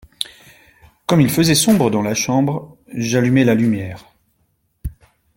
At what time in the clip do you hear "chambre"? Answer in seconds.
2.15-2.75